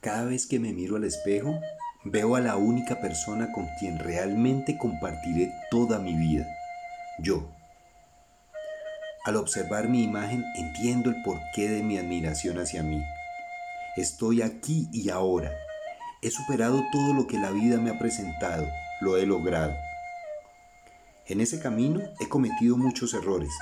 Cada 0.00 0.24
vez 0.24 0.46
que 0.46 0.58
me 0.58 0.72
miro 0.72 0.96
al 0.96 1.04
espejo, 1.04 1.60
veo 2.04 2.34
a 2.34 2.40
la 2.40 2.56
única 2.56 3.02
persona 3.02 3.52
con 3.52 3.68
quien 3.78 3.98
realmente 3.98 4.78
compartiré 4.78 5.52
toda 5.70 5.98
mi 5.98 6.14
vida, 6.14 6.46
yo. 7.18 7.46
Al 9.26 9.36
observar 9.36 9.90
mi 9.90 10.02
imagen 10.02 10.42
entiendo 10.56 11.10
el 11.10 11.22
porqué 11.22 11.68
de 11.68 11.82
mi 11.82 11.98
admiración 11.98 12.58
hacia 12.58 12.82
mí. 12.82 13.02
Estoy 13.94 14.40
aquí 14.40 14.88
y 14.90 15.10
ahora. 15.10 15.52
He 16.22 16.30
superado 16.30 16.82
todo 16.90 17.12
lo 17.12 17.26
que 17.26 17.38
la 17.38 17.50
vida 17.50 17.76
me 17.76 17.90
ha 17.90 17.98
presentado. 17.98 18.66
Lo 19.02 19.18
he 19.18 19.26
logrado. 19.26 19.74
En 21.26 21.42
ese 21.42 21.60
camino 21.60 22.00
he 22.20 22.28
cometido 22.30 22.78
muchos 22.78 23.12
errores. 23.12 23.52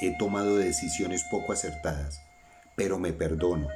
He 0.00 0.16
tomado 0.16 0.56
decisiones 0.56 1.22
poco 1.30 1.52
acertadas. 1.52 2.22
Pero 2.76 2.98
me 2.98 3.12
perdono. 3.12 3.68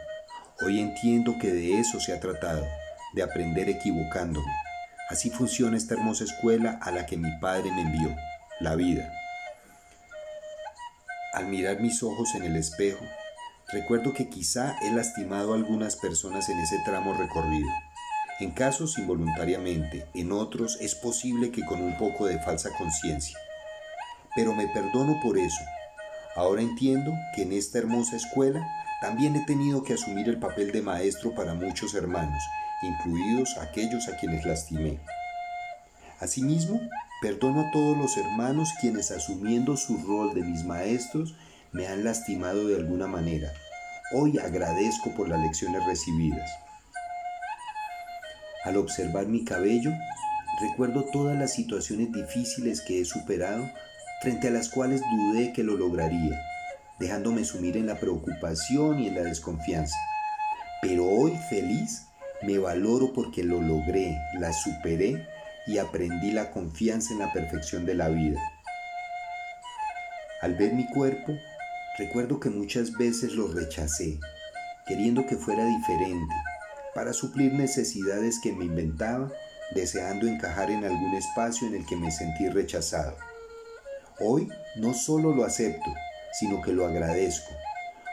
Hoy 0.63 0.81
entiendo 0.81 1.37
que 1.39 1.53
de 1.53 1.81
eso 1.81 2.01
se 2.01 2.15
ha 2.15 2.21
tratado, 2.21 2.67
de 3.13 3.23
aprender 3.23 3.69
equivocándome. 3.69 4.51
Así 5.11 5.29
funciona 5.29 5.77
esta 5.77 5.95
hermosa 5.95 6.25
escuela 6.25 6.79
a 6.81 6.91
la 6.93 7.05
que 7.05 7.19
mi 7.19 7.31
padre 7.41 7.71
me 7.73 7.83
envió, 7.83 8.17
la 8.61 8.75
vida. 8.75 9.13
Al 11.35 11.49
mirar 11.49 11.81
mis 11.81 12.03
ojos 12.03 12.35
en 12.35 12.45
el 12.45 12.57
espejo, 12.57 13.05
recuerdo 13.71 14.15
que 14.15 14.31
quizá 14.31 14.75
he 14.81 14.91
lastimado 14.91 15.53
a 15.53 15.57
algunas 15.57 15.95
personas 15.95 16.49
en 16.49 16.59
ese 16.59 16.79
tramo 16.87 17.13
recorrido. 17.13 17.69
En 18.41 18.51
casos 18.53 18.97
involuntariamente, 18.97 20.07
en 20.15 20.33
otros 20.33 20.79
es 20.81 20.95
posible 20.95 21.51
que 21.51 21.67
con 21.67 21.83
un 21.83 21.99
poco 21.99 22.25
de 22.25 22.39
falsa 22.39 22.71
conciencia. 22.79 23.39
Pero 24.35 24.55
me 24.55 24.69
perdono 24.69 25.21
por 25.23 25.37
eso. 25.37 25.63
Ahora 26.35 26.63
entiendo 26.63 27.13
que 27.35 27.43
en 27.43 27.53
esta 27.53 27.79
hermosa 27.79 28.17
escuela 28.17 28.67
también 29.07 29.37
he 29.37 29.45
tenido 29.45 29.85
que 29.85 29.95
asumir 29.95 30.29
el 30.29 30.41
papel 30.41 30.73
de 30.73 30.83
maestro 30.83 31.33
para 31.33 31.55
muchos 31.55 31.95
hermanos, 31.95 32.43
incluidos 32.83 33.57
aquellos 33.57 34.09
a 34.09 34.17
quienes 34.17 34.45
lastimé. 34.45 34.99
Asimismo, 36.19 36.81
Perdono 37.23 37.61
a 37.61 37.71
todos 37.71 37.97
los 37.97 38.17
hermanos 38.17 38.69
quienes 38.81 39.13
asumiendo 39.13 39.77
su 39.77 39.97
rol 39.99 40.35
de 40.35 40.43
mis 40.43 40.65
maestros 40.65 41.37
me 41.71 41.87
han 41.87 42.03
lastimado 42.03 42.67
de 42.67 42.75
alguna 42.75 43.07
manera. 43.07 43.49
Hoy 44.13 44.39
agradezco 44.39 45.15
por 45.15 45.29
las 45.29 45.41
lecciones 45.41 45.87
recibidas. 45.87 46.51
Al 48.65 48.77
observar 48.77 49.27
mi 49.27 49.45
cabello, 49.45 49.93
recuerdo 50.61 51.05
todas 51.13 51.39
las 51.39 51.55
situaciones 51.55 52.11
difíciles 52.11 52.81
que 52.81 53.03
he 53.03 53.05
superado 53.05 53.71
frente 54.21 54.49
a 54.49 54.51
las 54.51 54.69
cuales 54.69 55.01
dudé 55.01 55.53
que 55.53 55.63
lo 55.63 55.77
lograría, 55.77 56.43
dejándome 56.99 57.45
sumir 57.45 57.77
en 57.77 57.87
la 57.87 57.99
preocupación 57.99 59.01
y 59.01 59.09
en 59.09 59.15
la 59.15 59.23
desconfianza. 59.23 59.97
Pero 60.83 61.05
hoy 61.07 61.33
feliz 61.51 62.07
me 62.43 62.59
valoro 62.59 63.13
porque 63.13 63.43
lo 63.43 63.61
logré, 63.61 64.19
la 64.39 64.53
superé 64.53 65.27
y 65.67 65.79
aprendí 65.79 66.33
la 66.33 66.51
confianza 66.51 67.13
en 67.13 67.21
la 67.21 67.33
perfección 67.33 67.87
de 67.87 67.95
la 67.95 68.09
vida. 68.09 68.41
Al 70.43 70.55
ver 70.55 70.75
mi 70.75 70.87
cuerpo, 70.87 71.33
recuerdo 71.99 72.39
que 72.39 72.51
muchas 72.51 72.93
veces 72.93 73.33
lo 73.33 73.49
rechacé, 73.49 74.21
queriendo 74.87 75.27
que 75.27 75.37
fuera 75.37 75.65
diferente, 75.65 76.35
para 76.95 77.13
suplir 77.13 77.53
necesidades 77.55 78.39
que 78.43 78.53
me 78.53 78.67
inventaba, 78.67 79.33
deseando 79.75 80.27
encajar 80.29 80.71
en 80.71 80.85
algún 80.85 81.15
espacio 81.15 81.67
en 81.67 81.75
el 81.75 81.87
que 81.87 81.97
me 81.97 82.11
sentí 82.11 82.49
rechazado. 82.49 83.17
Hoy 84.21 84.49
no 84.77 84.95
solo 84.95 85.35
lo 85.35 85.45
acepto, 85.45 85.91
sino 86.39 86.63
que 86.63 86.73
lo 86.73 86.87
agradezco, 86.87 87.53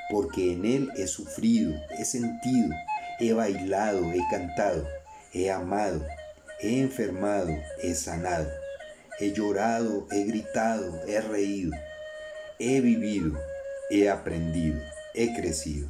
porque 0.09 0.53
en 0.53 0.65
él 0.65 0.89
he 0.95 1.07
sufrido, 1.07 1.73
he 1.97 2.05
sentido, 2.05 2.69
he 3.19 3.33
bailado, 3.33 4.11
he 4.11 4.21
cantado, 4.29 4.87
he 5.33 5.49
amado, 5.51 6.05
He 6.63 6.79
enfermado, 6.79 7.53
he 7.81 7.93
sanado. 7.93 8.49
He 9.19 9.33
llorado, 9.33 10.07
he 10.11 10.23
gritado, 10.23 11.05
he 11.05 11.19
reído. 11.19 11.71
He 12.57 12.79
vivido, 12.79 13.37
he 13.89 14.09
aprendido, 14.09 14.79
he 15.13 15.33
crecido. 15.33 15.89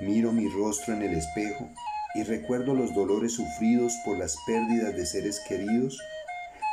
Miro 0.00 0.30
mi 0.30 0.48
rostro 0.48 0.94
en 0.94 1.02
el 1.02 1.14
espejo 1.14 1.68
y 2.14 2.22
recuerdo 2.22 2.72
los 2.72 2.94
dolores 2.94 3.32
sufridos 3.32 3.92
por 4.04 4.16
las 4.16 4.36
pérdidas 4.46 4.94
de 4.94 5.04
seres 5.04 5.40
queridos, 5.48 5.98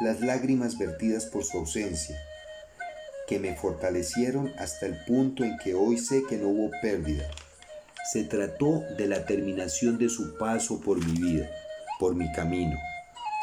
las 0.01 0.19
lágrimas 0.19 0.77
vertidas 0.77 1.25
por 1.25 1.43
su 1.43 1.57
ausencia, 1.57 2.15
que 3.29 3.37
me 3.37 3.55
fortalecieron 3.55 4.51
hasta 4.57 4.87
el 4.87 5.05
punto 5.05 5.43
en 5.43 5.55
que 5.59 5.75
hoy 5.75 5.99
sé 5.99 6.23
que 6.27 6.35
no 6.37 6.47
hubo 6.47 6.71
pérdida, 6.81 7.29
se 8.11 8.23
trató 8.23 8.81
de 8.97 9.07
la 9.07 9.27
terminación 9.27 9.99
de 9.99 10.09
su 10.09 10.35
paso 10.39 10.81
por 10.81 10.97
mi 10.97 11.13
vida, 11.13 11.47
por 11.99 12.15
mi 12.15 12.31
camino, 12.31 12.75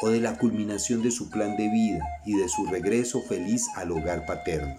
o 0.01 0.09
de 0.09 0.19
la 0.19 0.37
culminación 0.37 1.01
de 1.03 1.11
su 1.11 1.29
plan 1.29 1.55
de 1.55 1.69
vida 1.69 2.03
y 2.25 2.37
de 2.37 2.49
su 2.49 2.65
regreso 2.65 3.21
feliz 3.21 3.65
al 3.75 3.93
hogar 3.93 4.25
paterno. 4.25 4.75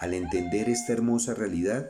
Al 0.00 0.12
entender 0.12 0.68
esta 0.68 0.92
hermosa 0.92 1.32
realidad, 1.32 1.86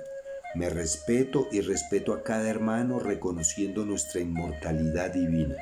me 0.54 0.70
respeto 0.70 1.48
y 1.50 1.62
respeto 1.62 2.12
a 2.12 2.22
cada 2.22 2.48
hermano 2.48 3.00
reconociendo 3.00 3.84
nuestra 3.84 4.20
inmortalidad 4.20 5.12
divina. 5.14 5.56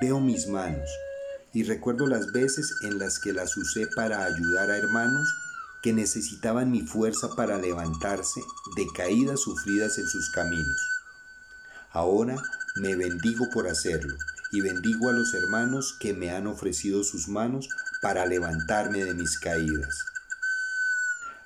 Veo 0.00 0.18
mis 0.18 0.46
manos 0.46 0.88
y 1.52 1.62
recuerdo 1.64 2.06
las 2.06 2.32
veces 2.32 2.74
en 2.82 2.98
las 2.98 3.18
que 3.18 3.32
las 3.32 3.56
usé 3.56 3.86
para 3.96 4.24
ayudar 4.24 4.70
a 4.70 4.76
hermanos 4.76 5.34
que 5.82 5.92
necesitaban 5.92 6.70
mi 6.70 6.82
fuerza 6.82 7.34
para 7.36 7.58
levantarse 7.58 8.40
de 8.76 8.86
caídas 8.94 9.40
sufridas 9.40 9.98
en 9.98 10.06
sus 10.06 10.30
caminos. 10.30 10.88
Ahora 11.90 12.36
me 12.76 12.96
bendigo 12.96 13.48
por 13.52 13.68
hacerlo 13.68 14.14
y 14.52 14.60
bendigo 14.60 15.08
a 15.08 15.12
los 15.12 15.34
hermanos 15.34 15.96
que 15.98 16.14
me 16.14 16.30
han 16.30 16.46
ofrecido 16.46 17.04
sus 17.04 17.28
manos 17.28 17.68
para 18.02 18.26
levantarme 18.26 19.04
de 19.04 19.14
mis 19.14 19.38
caídas. 19.38 20.04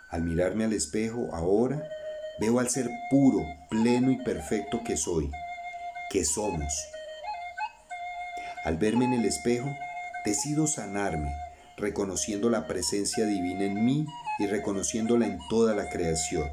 Al 0.08 0.22
mirarme 0.22 0.64
al 0.64 0.72
espejo 0.72 1.34
ahora, 1.34 1.82
veo 2.38 2.58
al 2.58 2.68
ser 2.68 2.88
puro, 3.10 3.40
pleno 3.70 4.10
y 4.10 4.22
perfecto 4.24 4.82
que 4.84 4.96
soy, 4.96 5.30
que 6.10 6.24
somos. 6.24 6.72
Al 8.64 8.76
verme 8.76 9.06
en 9.06 9.14
el 9.14 9.24
espejo, 9.24 9.68
decido 10.24 10.66
sanarme, 10.66 11.32
reconociendo 11.76 12.50
la 12.50 12.66
presencia 12.66 13.26
divina 13.26 13.64
en 13.64 13.84
mí 13.84 14.06
y 14.38 14.46
reconociéndola 14.46 15.26
en 15.26 15.38
toda 15.48 15.74
la 15.74 15.88
creación. 15.88 16.48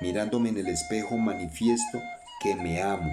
Mirándome 0.00 0.50
en 0.50 0.58
el 0.58 0.68
espejo 0.68 1.16
manifiesto 1.16 2.00
que 2.42 2.54
me 2.54 2.82
amo, 2.82 3.12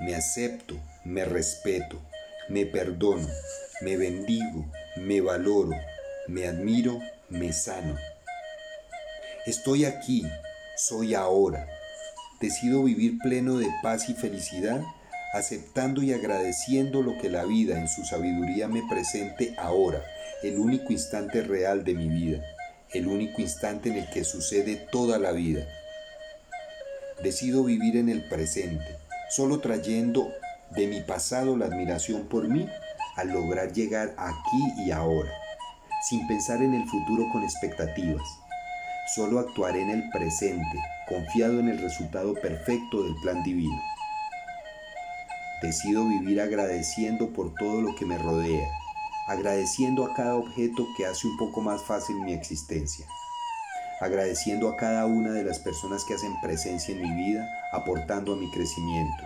me 0.00 0.14
acepto, 0.14 0.76
me 1.04 1.24
respeto, 1.24 2.00
me 2.48 2.66
perdono, 2.66 3.28
me 3.80 3.96
bendigo, 3.96 4.66
me 4.96 5.20
valoro, 5.20 5.76
me 6.28 6.46
admiro, 6.46 6.98
me 7.28 7.52
sano. 7.52 7.96
Estoy 9.46 9.84
aquí, 9.84 10.26
soy 10.76 11.14
ahora. 11.14 11.66
Decido 12.40 12.82
vivir 12.82 13.18
pleno 13.18 13.58
de 13.58 13.68
paz 13.82 14.08
y 14.08 14.14
felicidad, 14.14 14.82
aceptando 15.36 16.02
y 16.02 16.12
agradeciendo 16.12 17.02
lo 17.02 17.18
que 17.18 17.30
la 17.30 17.44
vida 17.44 17.78
en 17.78 17.88
su 17.88 18.04
sabiduría 18.04 18.68
me 18.68 18.82
presente 18.88 19.54
ahora, 19.58 20.02
el 20.42 20.58
único 20.58 20.92
instante 20.92 21.42
real 21.42 21.84
de 21.84 21.94
mi 21.94 22.08
vida 22.08 22.42
el 22.92 23.08
único 23.08 23.42
instante 23.42 23.90
en 23.90 23.96
el 23.96 24.10
que 24.10 24.24
sucede 24.24 24.76
toda 24.90 25.18
la 25.18 25.32
vida. 25.32 25.66
Decido 27.22 27.64
vivir 27.64 27.96
en 27.96 28.08
el 28.08 28.28
presente, 28.28 28.96
solo 29.30 29.60
trayendo 29.60 30.28
de 30.70 30.86
mi 30.86 31.00
pasado 31.00 31.56
la 31.56 31.66
admiración 31.66 32.26
por 32.28 32.48
mí 32.48 32.68
al 33.16 33.28
lograr 33.28 33.72
llegar 33.72 34.14
aquí 34.18 34.84
y 34.84 34.90
ahora, 34.90 35.30
sin 36.08 36.26
pensar 36.26 36.62
en 36.62 36.74
el 36.74 36.86
futuro 36.88 37.26
con 37.32 37.42
expectativas. 37.42 38.26
Solo 39.14 39.38
actuaré 39.38 39.82
en 39.82 39.90
el 39.90 40.10
presente, 40.10 40.78
confiado 41.08 41.60
en 41.60 41.68
el 41.68 41.78
resultado 41.78 42.34
perfecto 42.34 43.02
del 43.04 43.14
plan 43.22 43.42
divino. 43.42 43.80
Decido 45.62 46.06
vivir 46.08 46.40
agradeciendo 46.40 47.32
por 47.32 47.54
todo 47.54 47.80
lo 47.80 47.94
que 47.94 48.04
me 48.04 48.18
rodea 48.18 48.68
agradeciendo 49.26 50.04
a 50.04 50.14
cada 50.14 50.36
objeto 50.36 50.86
que 50.96 51.04
hace 51.04 51.26
un 51.26 51.36
poco 51.36 51.60
más 51.60 51.82
fácil 51.82 52.16
mi 52.20 52.32
existencia, 52.32 53.06
agradeciendo 54.00 54.68
a 54.68 54.76
cada 54.76 55.04
una 55.06 55.32
de 55.32 55.42
las 55.42 55.58
personas 55.58 56.04
que 56.04 56.14
hacen 56.14 56.40
presencia 56.40 56.94
en 56.94 57.02
mi 57.02 57.12
vida, 57.12 57.48
aportando 57.72 58.34
a 58.34 58.36
mi 58.36 58.48
crecimiento, 58.52 59.24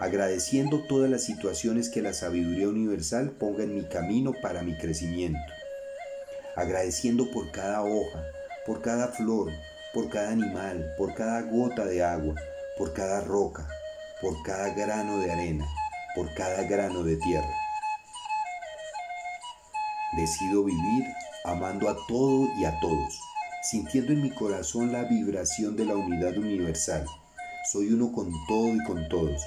agradeciendo 0.00 0.82
todas 0.88 1.08
las 1.08 1.22
situaciones 1.22 1.88
que 1.88 2.02
la 2.02 2.12
sabiduría 2.12 2.68
universal 2.68 3.30
ponga 3.30 3.62
en 3.62 3.76
mi 3.76 3.84
camino 3.84 4.34
para 4.42 4.64
mi 4.64 4.76
crecimiento, 4.76 5.38
agradeciendo 6.56 7.30
por 7.30 7.52
cada 7.52 7.82
hoja, 7.82 8.24
por 8.66 8.82
cada 8.82 9.08
flor, 9.08 9.52
por 9.92 10.10
cada 10.10 10.30
animal, 10.30 10.92
por 10.98 11.14
cada 11.14 11.40
gota 11.42 11.84
de 11.84 12.02
agua, 12.02 12.34
por 12.76 12.92
cada 12.94 13.20
roca, 13.20 13.68
por 14.24 14.42
cada 14.42 14.70
grano 14.70 15.18
de 15.18 15.30
arena, 15.30 15.66
por 16.14 16.32
cada 16.32 16.62
grano 16.62 17.02
de 17.02 17.18
tierra. 17.18 17.54
Decido 20.16 20.64
vivir 20.64 21.04
amando 21.44 21.90
a 21.90 21.96
todo 22.08 22.48
y 22.56 22.64
a 22.64 22.80
todos, 22.80 23.20
sintiendo 23.62 24.14
en 24.14 24.22
mi 24.22 24.30
corazón 24.30 24.92
la 24.92 25.04
vibración 25.04 25.76
de 25.76 25.84
la 25.84 25.94
unidad 25.94 26.38
universal. 26.38 27.04
Soy 27.70 27.92
uno 27.92 28.12
con 28.12 28.32
todo 28.48 28.74
y 28.74 28.82
con 28.84 29.06
todos. 29.10 29.44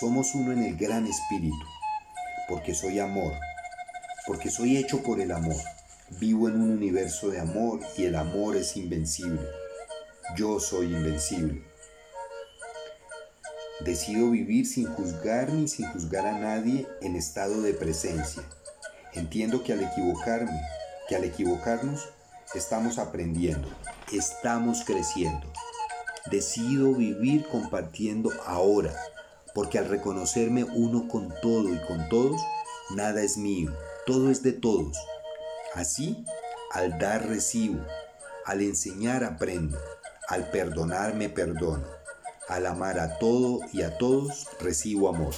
Somos 0.00 0.34
uno 0.34 0.50
en 0.50 0.64
el 0.64 0.76
gran 0.76 1.06
espíritu, 1.06 1.64
porque 2.48 2.74
soy 2.74 2.98
amor, 2.98 3.32
porque 4.26 4.50
soy 4.50 4.76
hecho 4.76 5.04
por 5.04 5.20
el 5.20 5.30
amor. 5.30 5.56
Vivo 6.18 6.48
en 6.48 6.60
un 6.60 6.70
universo 6.70 7.28
de 7.28 7.38
amor 7.38 7.78
y 7.96 8.06
el 8.06 8.16
amor 8.16 8.56
es 8.56 8.76
invencible. 8.76 9.42
Yo 10.36 10.58
soy 10.58 10.86
invencible. 10.86 11.75
Decido 13.80 14.30
vivir 14.30 14.66
sin 14.66 14.86
juzgar 14.86 15.52
ni 15.52 15.68
sin 15.68 15.86
juzgar 15.92 16.26
a 16.26 16.38
nadie 16.38 16.86
en 17.02 17.14
estado 17.14 17.60
de 17.60 17.74
presencia. 17.74 18.42
Entiendo 19.12 19.62
que 19.62 19.74
al 19.74 19.82
equivocarme, 19.82 20.60
que 21.08 21.16
al 21.16 21.24
equivocarnos, 21.24 22.08
estamos 22.54 22.98
aprendiendo, 22.98 23.68
estamos 24.12 24.82
creciendo. 24.84 25.52
Decido 26.30 26.94
vivir 26.94 27.46
compartiendo 27.48 28.30
ahora, 28.46 28.94
porque 29.54 29.78
al 29.78 29.88
reconocerme 29.88 30.64
uno 30.64 31.06
con 31.06 31.32
todo 31.42 31.72
y 31.72 31.78
con 31.86 32.08
todos, 32.08 32.40
nada 32.94 33.22
es 33.22 33.36
mío, 33.36 33.72
todo 34.06 34.30
es 34.30 34.42
de 34.42 34.52
todos. 34.52 34.96
Así, 35.74 36.24
al 36.72 36.98
dar 36.98 37.28
recibo, 37.28 37.84
al 38.46 38.62
enseñar 38.62 39.22
aprendo, 39.22 39.78
al 40.28 40.50
perdonar 40.50 41.14
me 41.14 41.28
perdono, 41.28 41.95
al 42.48 42.66
amar 42.66 42.98
a 42.98 43.18
todo 43.18 43.60
y 43.72 43.82
a 43.82 43.98
todos 43.98 44.46
recibo 44.60 45.08
amor. 45.08 45.34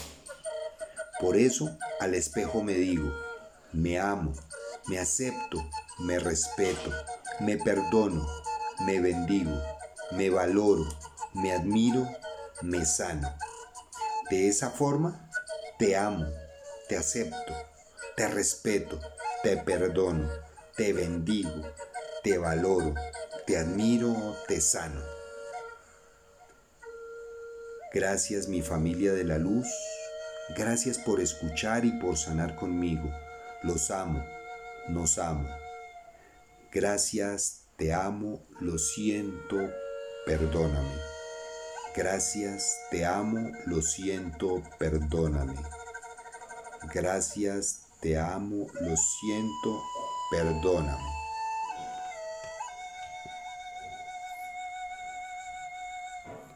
Por 1.20 1.36
eso 1.36 1.76
al 2.00 2.14
espejo 2.14 2.62
me 2.62 2.74
digo, 2.74 3.12
me 3.72 3.98
amo, 3.98 4.32
me 4.86 4.98
acepto, 4.98 5.58
me 5.98 6.18
respeto, 6.18 6.92
me 7.40 7.56
perdono, 7.58 8.26
me 8.86 9.00
bendigo, 9.00 9.60
me 10.12 10.30
valoro, 10.30 10.88
me 11.34 11.52
admiro, 11.52 12.08
me 12.62 12.84
sano. 12.84 13.28
De 14.30 14.48
esa 14.48 14.70
forma, 14.70 15.28
te 15.78 15.96
amo, 15.96 16.26
te 16.88 16.96
acepto, 16.96 17.54
te 18.16 18.28
respeto, 18.28 19.00
te 19.42 19.56
perdono, 19.56 20.28
te 20.76 20.92
bendigo, 20.92 21.62
te 22.22 22.38
valoro, 22.38 22.94
te 23.46 23.58
admiro, 23.58 24.36
te 24.46 24.60
sano. 24.60 25.17
Gracias 27.92 28.48
mi 28.48 28.60
familia 28.60 29.14
de 29.14 29.24
la 29.24 29.38
luz, 29.38 29.66
gracias 30.54 30.98
por 30.98 31.20
escuchar 31.20 31.86
y 31.86 31.92
por 31.92 32.18
sanar 32.18 32.54
conmigo. 32.54 33.10
Los 33.62 33.90
amo, 33.90 34.22
nos 34.88 35.18
amo. 35.18 35.48
Gracias, 36.70 37.64
te 37.76 37.94
amo, 37.94 38.46
lo 38.60 38.76
siento, 38.76 39.56
perdóname. 40.26 40.94
Gracias, 41.96 42.76
te 42.90 43.06
amo, 43.06 43.52
lo 43.64 43.80
siento, 43.80 44.62
perdóname. 44.78 45.56
Gracias, 46.92 47.86
te 48.02 48.18
amo, 48.18 48.66
lo 48.82 48.96
siento, 48.96 49.82
perdóname. 50.30 51.17